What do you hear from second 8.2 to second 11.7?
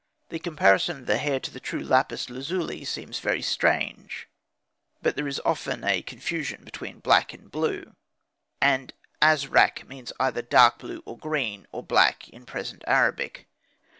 races, and azrak means either dark blue or green,